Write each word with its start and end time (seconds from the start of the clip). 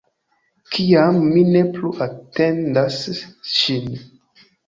Kiam 0.75 1.19
mi 1.33 1.43
ne 1.49 1.61
plu 1.75 1.91
atendas 2.07 2.97
ŝin. 3.53 3.87